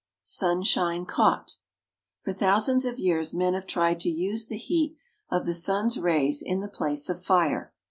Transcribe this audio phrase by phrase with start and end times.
[0.23, 1.57] SUNSHINE CAUGHT.
[2.23, 4.97] For thousands of years men have tried to use the heat
[5.29, 7.71] of the sun's rays in the place of fire.